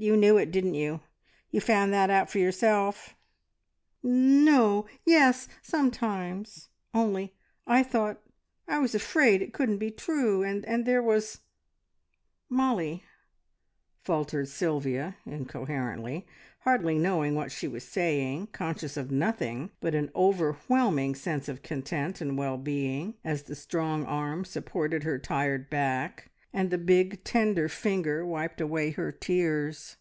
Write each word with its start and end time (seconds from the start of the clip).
You 0.00 0.16
knew 0.16 0.38
it, 0.38 0.52
didn't 0.52 0.74
you? 0.74 1.00
You 1.50 1.60
found 1.60 1.92
that 1.92 2.08
out 2.08 2.30
for 2.30 2.38
yourself?" 2.38 3.16
"No 4.00 4.86
Yes! 5.04 5.48
Sometimes. 5.60 6.68
Only 6.94 7.34
I 7.66 7.82
thought 7.82 8.22
I 8.68 8.78
was 8.78 8.94
afraid 8.94 9.42
it 9.42 9.52
couldn't 9.52 9.78
be 9.78 9.90
true, 9.90 10.44
and 10.44 10.84
there 10.86 11.02
was 11.02 11.40
Mollie!" 12.48 13.02
faltered 14.04 14.46
Sylvia 14.46 15.16
incoherently, 15.26 16.28
hardly 16.60 16.96
knowing 16.96 17.34
what 17.34 17.50
she 17.50 17.66
was 17.66 17.82
saying, 17.82 18.48
conscious 18.52 18.96
of 18.96 19.10
nothing 19.10 19.70
but 19.80 19.96
an 19.96 20.12
overwhelming 20.14 21.16
sense 21.16 21.48
of 21.48 21.64
content 21.64 22.20
and 22.20 22.38
well 22.38 22.56
being, 22.56 23.16
as 23.24 23.42
the 23.42 23.56
strong 23.56 24.04
arm 24.04 24.44
supported 24.44 25.02
her 25.02 25.18
tired 25.18 25.68
back, 25.68 26.30
and 26.50 26.70
the 26.70 26.78
big, 26.78 27.22
tender 27.24 27.68
finger 27.68 28.24
wiped 28.24 28.58
away 28.58 28.90
her 28.92 29.12
tears. 29.12 29.96